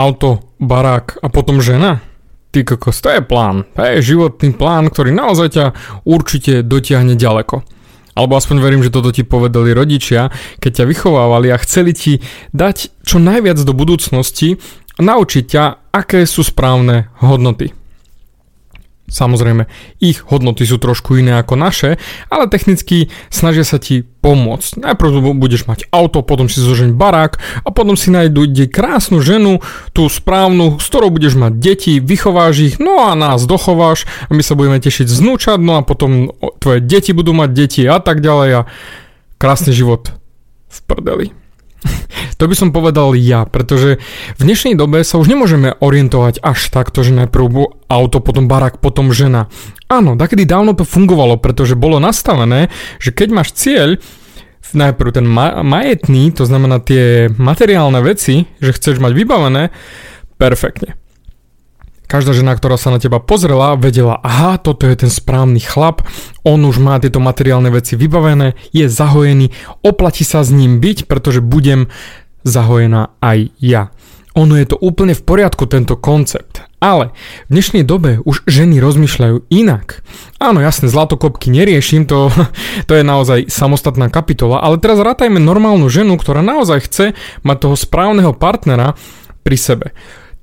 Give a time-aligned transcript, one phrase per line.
[0.00, 2.00] auto, barák a potom žena?
[2.50, 3.68] Ty kokos, to je plán.
[3.76, 5.66] To je životný plán, ktorý naozaj ťa
[6.08, 7.62] určite dotiahne ďaleko.
[8.16, 12.18] Alebo aspoň verím, že toto ti povedali rodičia, keď ťa vychovávali a chceli ti
[12.50, 14.58] dať čo najviac do budúcnosti
[14.98, 15.64] a naučiť ťa,
[15.94, 17.79] aké sú správne hodnoty.
[19.10, 19.66] Samozrejme,
[19.98, 21.98] ich hodnoty sú trošku iné ako naše,
[22.30, 24.78] ale technicky snažia sa ti pomôcť.
[24.78, 29.58] Najprv budeš mať auto, potom si zožeň barák a potom si nájdu krásnu ženu,
[29.90, 34.42] tú správnu, s ktorou budeš mať deti, vychováš ich, no a nás dochováš a my
[34.46, 36.30] sa budeme tešiť znúčať, no a potom
[36.62, 38.66] tvoje deti budú mať deti a tak ďalej a
[39.42, 40.14] krásny život
[40.70, 41.26] v prdeli.
[42.40, 44.00] To by som povedal ja, pretože
[44.40, 47.44] v dnešnej dobe sa už nemôžeme orientovať až takto, že najprv
[47.84, 49.52] auto, potom barak, potom žena.
[49.92, 54.00] Áno, takedy dávno to fungovalo, pretože bolo nastavené, že keď máš cieľ,
[54.72, 59.74] najprv ten ma- majetný, to znamená tie materiálne veci, že chceš mať vybavené,
[60.40, 60.99] perfektne.
[62.10, 66.02] Každá žena, ktorá sa na teba pozrela, vedela, aha, toto je ten správny chlap,
[66.42, 69.54] on už má tieto materiálne veci vybavené, je zahojený,
[69.86, 71.86] oplatí sa s ním byť, pretože budem
[72.42, 73.94] zahojená aj ja.
[74.34, 76.66] Ono je to úplne v poriadku, tento koncept.
[76.82, 77.14] Ale
[77.46, 80.02] v dnešnej dobe už ženy rozmýšľajú inak.
[80.42, 82.34] Áno, jasne, zlatokopky neriešim, to,
[82.90, 87.06] to je naozaj samostatná kapitola, ale teraz rátajme normálnu ženu, ktorá naozaj chce
[87.46, 88.98] mať toho správneho partnera
[89.46, 89.86] pri sebe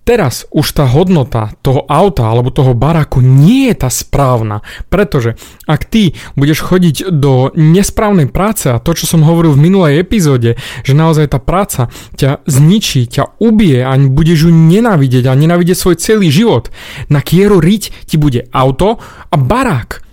[0.08, 4.64] teraz už tá hodnota toho auta alebo toho baraku nie je tá správna.
[4.88, 5.36] Pretože
[5.68, 10.56] ak ty budeš chodiť do nesprávnej práce a to, čo som hovoril v minulej epizóde,
[10.88, 16.00] že naozaj tá práca ťa zničí, ťa ubije a budeš ju nenávidieť a nenávidieť svoj
[16.00, 16.72] celý život,
[17.12, 18.96] na kieru riť ti bude auto
[19.28, 20.07] a barák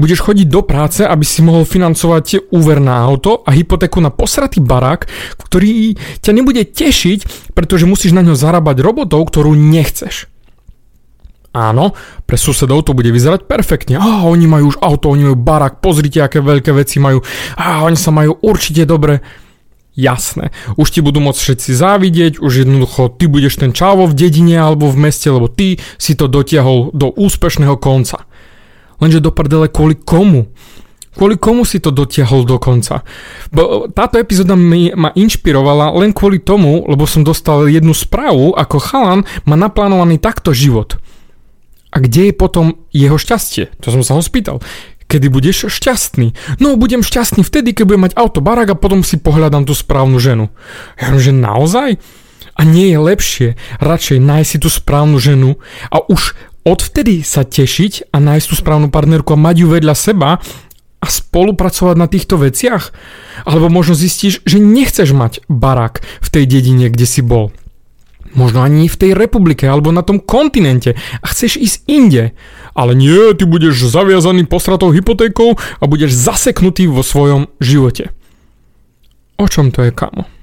[0.00, 4.64] budeš chodiť do práce, aby si mohol financovať úver na auto a hypotéku na posratý
[4.64, 5.04] barák,
[5.36, 10.32] ktorý ťa nebude tešiť, pretože musíš na ňo zarábať robotov, ktorú nechceš.
[11.50, 11.98] Áno,
[12.30, 13.98] pre susedov to bude vyzerať perfektne.
[13.98, 17.26] Á, oni majú už auto, oni majú barák, pozrite, aké veľké veci majú.
[17.58, 19.18] Á, oni sa majú určite dobre.
[19.98, 24.62] Jasné, už ti budú môcť všetci závidieť, už jednoducho ty budeš ten čávo v dedine
[24.62, 28.29] alebo v meste, lebo ty si to dotiahol do úspešného konca.
[29.00, 30.52] Lenže do prdele kvôli komu?
[31.10, 33.02] Kvôli komu si to dotiahol do konca?
[33.50, 38.78] Bo táto epizóda mi, ma inšpirovala len kvôli tomu, lebo som dostal jednu správu, ako
[38.78, 41.02] chalan má naplánovaný takto život.
[41.90, 43.74] A kde je potom jeho šťastie?
[43.82, 44.62] To som sa ho spýtal.
[45.10, 46.30] Kedy budeš šťastný?
[46.62, 50.22] No, budem šťastný vtedy, keď budem mať auto, barák a potom si pohľadám tú správnu
[50.22, 50.54] ženu.
[50.94, 51.98] Ja že naozaj?
[52.54, 53.48] A nie je lepšie
[53.82, 55.58] radšej nájsť si tú správnu ženu
[55.90, 60.38] a už odvtedy sa tešiť a nájsť tú správnu partnerku a mať ju vedľa seba
[61.00, 62.92] a spolupracovať na týchto veciach?
[63.48, 67.52] Alebo možno zistíš, že nechceš mať barák v tej dedine, kde si bol.
[68.30, 72.24] Možno ani v tej republike alebo na tom kontinente a chceš ísť inde.
[72.78, 78.14] Ale nie, ty budeš zaviazaný posratou hypotékou a budeš zaseknutý vo svojom živote.
[79.40, 80.39] O čom to je, kamo?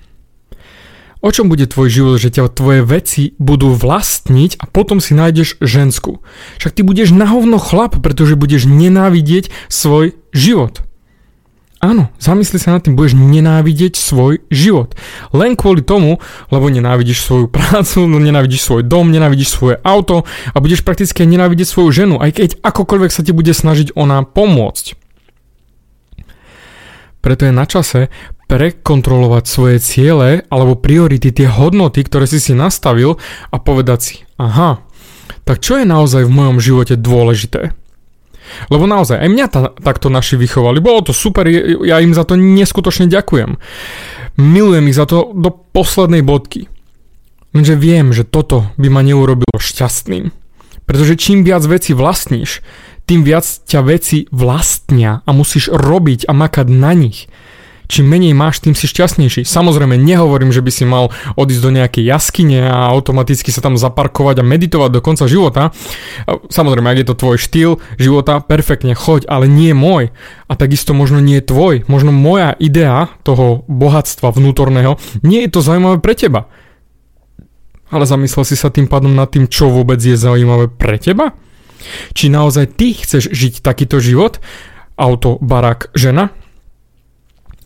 [1.17, 5.57] O čom bude tvoj život, že ťa tvoje veci budú vlastniť a potom si nájdeš
[5.57, 6.21] žensku?
[6.61, 10.85] Však ty budeš na hovno chlap, pretože budeš nenávidieť svoj život.
[11.77, 14.97] Áno, zamysli sa nad tým, budeš nenávidieť svoj život.
[15.29, 16.17] Len kvôli tomu,
[16.49, 21.69] lebo nenávidíš svoju prácu, no nenávidíš svoj dom, nenávidíš svoje auto a budeš prakticky nenávidieť
[21.69, 24.97] svoju ženu, aj keď akokoľvek sa ti bude snažiť ona pomôcť.
[27.21, 28.13] Preto je na čase
[28.47, 33.19] prekontrolovať svoje ciele alebo priority, tie hodnoty, ktoré si si nastavil
[33.51, 34.79] a povedať si, aha,
[35.43, 37.75] tak čo je naozaj v mojom živote dôležité?
[38.71, 41.43] Lebo naozaj, aj mňa ta, takto naši vychovali, bolo to super,
[41.83, 43.59] ja im za to neskutočne ďakujem.
[44.39, 46.71] Milujem ich za to do poslednej bodky.
[47.51, 50.31] Lenže viem, že toto by ma neurobilo šťastným.
[50.87, 52.63] Pretože čím viac veci vlastníš,
[53.03, 57.27] tým viac ťa veci vlastnia a musíš robiť a makať na nich
[57.87, 59.47] čím menej máš, tým si šťastnejší.
[59.47, 61.09] Samozrejme, nehovorím, že by si mal
[61.39, 65.71] odísť do nejakej jaskyne a automaticky sa tam zaparkovať a meditovať do konca života.
[66.27, 70.11] Samozrejme, ak je to tvoj štýl života, perfektne, choď, ale nie môj.
[70.51, 71.87] A takisto možno nie tvoj.
[71.87, 76.51] Možno moja idea toho bohatstva vnútorného nie je to zaujímavé pre teba.
[77.87, 81.31] Ale zamyslel si sa tým pádom nad tým, čo vôbec je zaujímavé pre teba?
[82.11, 84.43] Či naozaj ty chceš žiť takýto život?
[84.99, 86.35] Auto, barák, žena?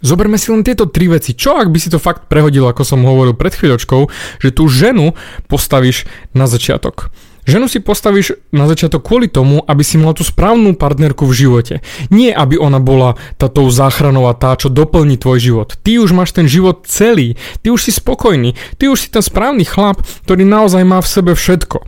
[0.01, 1.37] Zoberme si len tieto tri veci.
[1.37, 4.09] Čo ak by si to fakt prehodil, ako som hovoril pred chvíľočkou,
[4.41, 5.13] že tú ženu
[5.45, 7.13] postavíš na začiatok.
[7.41, 11.75] Ženu si postavíš na začiatok kvôli tomu, aby si mal tú správnu partnerku v živote.
[12.13, 15.69] Nie, aby ona bola táto záchranová tá, čo doplní tvoj život.
[15.81, 17.33] Ty už máš ten život celý,
[17.65, 21.31] ty už si spokojný, ty už si ten správny chlap, ktorý naozaj má v sebe
[21.33, 21.81] všetko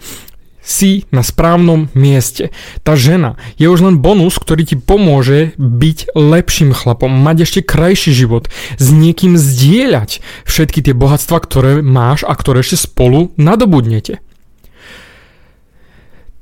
[0.64, 2.50] si na správnom mieste.
[2.82, 8.16] Tá žena je už len bonus, ktorý ti pomôže byť lepším chlapom, mať ešte krajší
[8.16, 8.48] život,
[8.80, 14.24] s niekým zdieľať všetky tie bohatstva, ktoré máš a ktoré ešte spolu nadobudnete.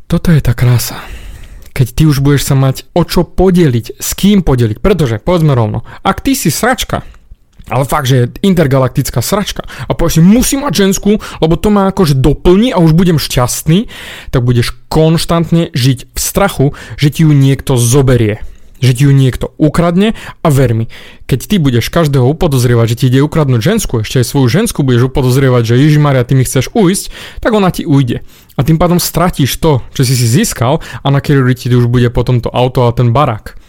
[0.06, 1.02] Toto je tá krása.
[1.72, 4.84] Keď ty už budeš sa mať o čo podeliť, s kým podeliť.
[4.84, 7.08] Pretože, povedzme rovno, ak ty si sračka,
[7.72, 11.88] ale fakt, že je intergalaktická sračka a povieš si, musím mať ženskú, lebo to ma
[11.88, 13.88] akože doplní a už budem šťastný,
[14.36, 18.44] tak budeš konštantne žiť v strachu, že ti ju niekto zoberie.
[18.82, 20.90] Že ti ju niekto ukradne a ver mi,
[21.30, 25.06] keď ty budeš každého upodozrievať, že ti ide ukradnúť žensku, ešte aj svoju žensku budeš
[25.14, 27.14] upodozrievať, že Ježiš Maria, ty mi chceš ujsť,
[27.46, 28.26] tak ona ti ujde.
[28.58, 32.42] A tým pádom stratíš to, čo si si získal a na ti už bude potom
[32.42, 33.61] to auto a ten barák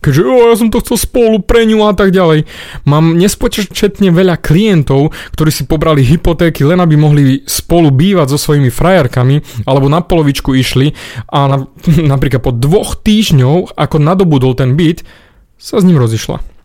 [0.00, 2.46] keďže o, ja som to chcel spolu pre ňu a tak ďalej.
[2.86, 8.70] Mám nespočetne veľa klientov, ktorí si pobrali hypotéky len aby mohli spolu bývať so svojimi
[8.70, 10.94] frajerkami, alebo na polovičku išli
[11.30, 11.56] a na,
[12.12, 15.02] napríklad po dvoch týždňoch, ako nadobudol ten byt,
[15.56, 16.56] sa s ním rozišla.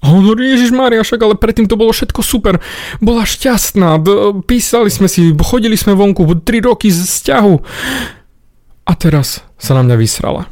[0.00, 2.56] A on hovorí, Ježiš Maria, však ale predtým to bolo všetko super.
[3.04, 4.00] Bola šťastná,
[4.48, 7.54] písali sme si, chodili sme vonku, 3 roky z vzťahu.
[8.88, 10.48] A teraz sa na mňa vysrala.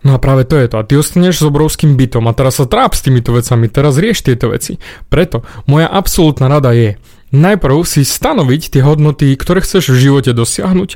[0.00, 0.76] No a práve to je to.
[0.80, 4.24] A ty ostaneš s obrovským bytom a teraz sa tráp s týmito vecami, teraz rieš
[4.24, 4.80] tieto veci.
[5.12, 6.96] Preto moja absolútna rada je,
[7.30, 10.90] najprv si stanoviť tie hodnoty, ktoré chceš v živote dosiahnuť.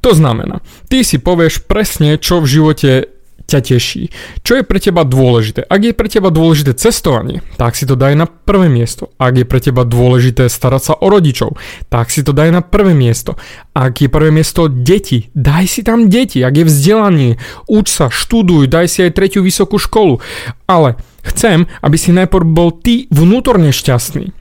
[0.00, 3.19] To znamená, ty si povieš presne, čo v živote
[3.50, 4.02] ťa teší.
[4.46, 5.66] Čo je pre teba dôležité?
[5.66, 9.10] Ak je pre teba dôležité cestovanie, tak si to daj na prvé miesto.
[9.18, 11.58] Ak je pre teba dôležité starať sa o rodičov,
[11.90, 13.34] tak si to daj na prvé miesto.
[13.74, 16.46] Ak je prvé miesto deti, daj si tam deti.
[16.46, 20.22] Ak je vzdelanie, uč sa, študuj, daj si aj tretiu vysokú školu.
[20.70, 20.94] Ale
[21.26, 24.39] chcem, aby si najprv bol ty vnútorne šťastný.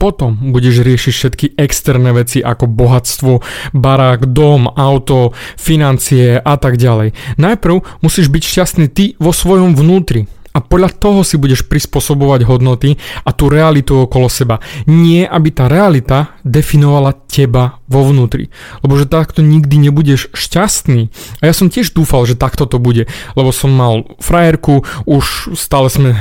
[0.00, 3.32] Potom budeš riešiť všetky externé veci ako bohatstvo,
[3.76, 7.12] barák, dom, auto, financie a tak ďalej.
[7.36, 10.24] Najprv musíš byť šťastný ty vo svojom vnútri.
[10.50, 14.58] A podľa toho si budeš prispôsobovať hodnoty a tú realitu okolo seba.
[14.88, 18.50] Nie, aby tá realita definovala teba vo vnútri.
[18.82, 21.12] Lebo že takto nikdy nebudeš šťastný.
[21.38, 23.06] A ja som tiež dúfal, že takto to bude.
[23.38, 26.18] Lebo som mal frajerku, už stále sme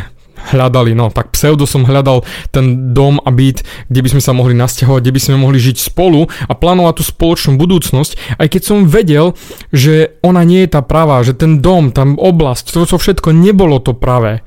[0.51, 4.55] hľadali, no tak pseudo som hľadal ten dom a byt, kde by sme sa mohli
[4.55, 8.87] nasťahovať, kde by sme mohli žiť spolu a plánovať tú spoločnú budúcnosť, aj keď som
[8.87, 9.35] vedel,
[9.69, 13.91] že ona nie je tá pravá, že ten dom, tam oblasť, to, všetko nebolo to
[13.91, 14.41] pravé.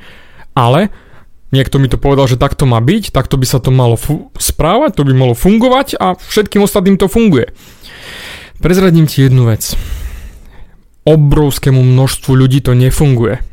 [0.52, 0.92] Ale
[1.52, 4.96] niekto mi to povedal, že takto má byť, takto by sa to malo fu- správať,
[4.96, 7.52] to by malo fungovať a všetkým ostatným to funguje.
[8.60, 9.74] Prezradím ti jednu vec.
[11.02, 13.51] Obrovskému množstvu ľudí to nefunguje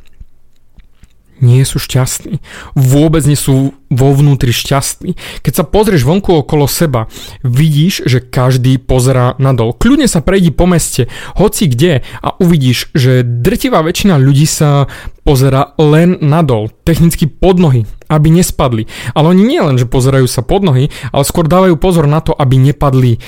[1.39, 2.39] nie sú šťastní.
[2.75, 5.17] Vôbec nie sú vo vnútri šťastní.
[5.41, 7.09] Keď sa pozrieš vonku okolo seba,
[7.41, 9.73] vidíš, že každý pozerá nadol.
[9.73, 14.85] Kľudne sa prejdi po meste, hoci kde a uvidíš, že drtivá väčšina ľudí sa
[15.25, 18.85] pozera len nadol, technicky pod nohy, aby nespadli.
[19.13, 22.33] Ale oni nie len, že pozerajú sa pod nohy, ale skôr dávajú pozor na to,
[22.33, 23.21] aby nepadli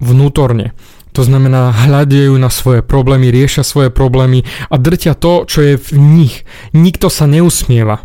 [0.00, 0.76] vnútorne.
[1.14, 5.90] To znamená, hľadajú na svoje problémy, riešia svoje problémy a drtia to, čo je v
[5.94, 6.42] nich.
[6.74, 8.02] Nikto sa neusmieva.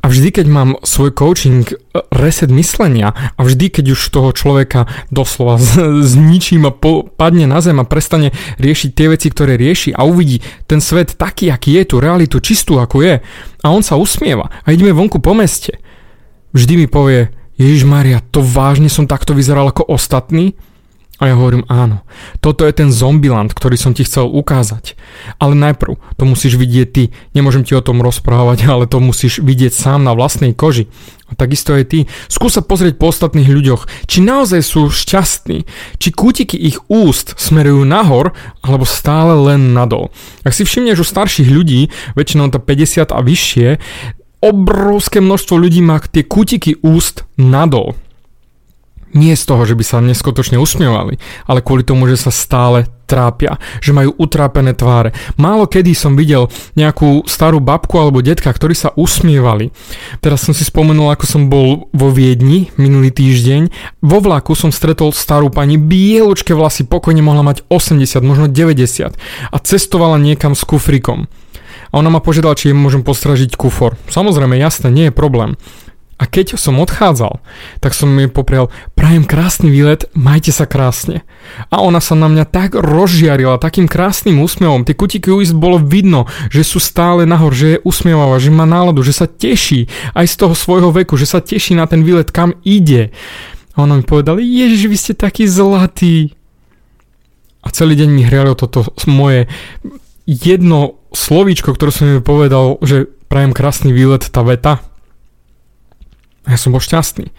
[0.00, 1.76] A vždy, keď mám svoj coaching e,
[2.08, 5.60] reset myslenia a vždy, keď už toho človeka doslova
[6.16, 10.40] zničím a po, padne na zem a prestane riešiť tie veci, ktoré rieši a uvidí
[10.64, 13.14] ten svet taký, aký je, tú realitu čistú, ako je
[13.60, 15.76] a on sa usmieva a ideme vonku po meste,
[16.56, 17.28] vždy mi povie,
[17.60, 20.56] Ježiš Maria, to vážne som takto vyzeral ako ostatní?
[21.20, 22.00] A ja hovorím áno,
[22.40, 24.96] toto je ten zombiland, ktorý som ti chcel ukázať.
[25.36, 29.68] Ale najprv to musíš vidieť ty, nemôžem ti o tom rozprávať, ale to musíš vidieť
[29.68, 30.88] sám na vlastnej koži.
[31.30, 31.98] A takisto aj ty.
[32.26, 35.62] Skús sa pozrieť po ostatných ľuďoch, či naozaj sú šťastní,
[36.00, 38.34] či kútiky ich úst smerujú nahor,
[38.64, 40.10] alebo stále len nadol.
[40.42, 43.68] Ak si všimneš u starších ľudí, väčšinou to 50 a vyššie,
[44.40, 47.94] obrovské množstvo ľudí má tie kútiky úst nadol.
[49.10, 51.18] Nie z toho, že by sa neskutočne usmievali,
[51.50, 55.10] ale kvôli tomu, že sa stále trápia, že majú utrápené tváre.
[55.34, 56.46] Málo kedy som videl
[56.78, 59.74] nejakú starú babku alebo detka, ktorí sa usmievali.
[60.22, 63.74] Teraz som si spomenul, ako som bol vo Viedni minulý týždeň.
[64.06, 69.18] Vo vlaku som stretol starú pani, bieločké vlasy, pokojne mohla mať 80, možno 90
[69.50, 71.26] a cestovala niekam s kufrikom.
[71.90, 73.98] A ona ma požiadala, či jej môžem postražiť kufor.
[74.06, 75.58] Samozrejme, jasné, nie je problém.
[76.20, 77.40] A keď som odchádzal,
[77.80, 81.24] tak som mi poprial, prajem krásny výlet, majte sa krásne.
[81.72, 86.28] A ona sa na mňa tak rozžiarila takým krásnym úsmevom, tie kutiky uist bolo vidno,
[86.52, 90.34] že sú stále nahor, že je usmievavá, že má náladu, že sa teší aj z
[90.36, 93.16] toho svojho veku, že sa teší na ten výlet, kam ide.
[93.72, 96.36] A ona mi povedala, ježiš, vy ste taký zlatý.
[97.64, 99.48] A celý deň mi hrialo toto moje
[100.28, 104.84] jedno slovíčko, ktoré som mi povedal, že prajem krásny výlet, tá veta,
[106.50, 107.30] a ja som bol šťastný.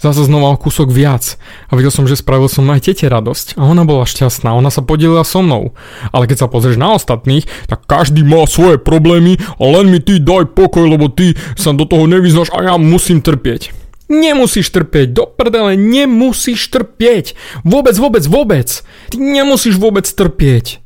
[0.00, 1.36] Zase znova o kúsok viac.
[1.68, 3.60] A videl som, že spravil som aj tete radosť.
[3.60, 5.76] A ona bola šťastná, ona sa podelila so mnou.
[6.08, 10.16] Ale keď sa pozrieš na ostatných, tak každý má svoje problémy a len mi ty
[10.16, 13.76] daj pokoj, lebo ty sa do toho nevyznáš a ja musím trpieť.
[14.10, 17.38] Nemusíš trpieť, do prdele, nemusíš trpieť.
[17.62, 18.68] Vôbec, vôbec, vôbec.
[19.12, 20.80] Ty nemusíš vôbec trpieť.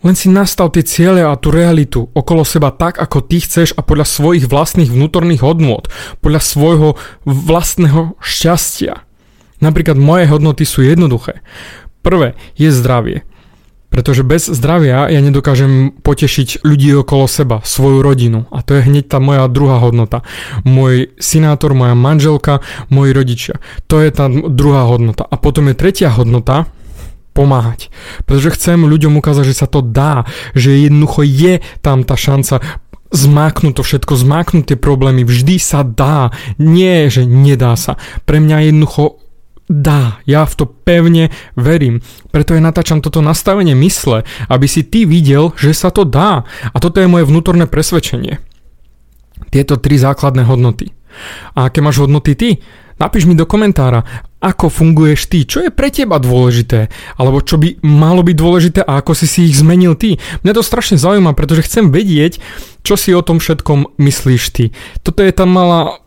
[0.00, 3.84] Len si nastav tie ciele a tú realitu okolo seba tak, ako ty chceš a
[3.84, 5.84] podľa svojich vlastných vnútorných hodnôt,
[6.24, 6.88] podľa svojho
[7.28, 9.04] vlastného šťastia.
[9.60, 11.44] Napríklad moje hodnoty sú jednoduché.
[12.00, 13.28] Prvé je zdravie.
[13.90, 18.46] Pretože bez zdravia ja nedokážem potešiť ľudí okolo seba, svoju rodinu.
[18.54, 20.22] A to je hneď tá moja druhá hodnota.
[20.62, 23.58] Môj synátor, moja manželka, moji rodičia.
[23.90, 25.26] To je tá druhá hodnota.
[25.26, 26.70] A potom je tretia hodnota,
[27.40, 27.88] pomáhať.
[28.28, 32.60] Pretože chcem ľuďom ukázať, že sa to dá, že jednoducho je tam tá šanca
[33.10, 36.28] zmáknuť to všetko, zmáknuť tie problémy, vždy sa dá,
[36.60, 37.96] nie, že nedá sa.
[38.28, 39.18] Pre mňa jednoducho
[39.66, 42.04] dá, ja v to pevne verím.
[42.28, 46.44] Preto aj natáčam toto nastavenie mysle, aby si ty videl, že sa to dá.
[46.70, 48.42] A toto je moje vnútorné presvedčenie.
[49.50, 50.99] Tieto tri základné hodnoty.
[51.56, 52.50] A aké máš hodnoty ty?
[53.00, 54.04] Napíš mi do komentára,
[54.44, 59.00] ako funguješ ty, čo je pre teba dôležité, alebo čo by malo byť dôležité a
[59.00, 60.20] ako si si ich zmenil ty.
[60.44, 62.44] Mňa to strašne zaujíma, pretože chcem vedieť,
[62.84, 64.64] čo si o tom všetkom myslíš ty.
[65.00, 66.04] Toto je tá malá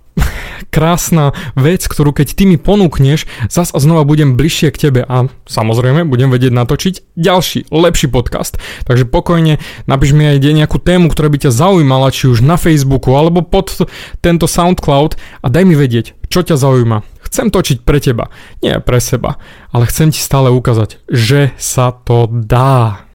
[0.70, 5.28] krásna vec, ktorú keď ty mi ponúkneš, zas a znova budem bližšie k tebe a
[5.46, 8.58] samozrejme budem vedieť natočiť ďalší, lepší podcast.
[8.88, 13.14] Takže pokojne napíš mi aj nejakú tému, ktorá by ťa zaujímala, či už na Facebooku
[13.14, 13.86] alebo pod
[14.22, 17.04] tento SoundCloud a daj mi vedieť, čo ťa zaujíma.
[17.24, 18.30] Chcem točiť pre teba,
[18.62, 19.42] nie pre seba,
[19.74, 23.10] ale chcem ti stále ukázať, že sa to dá.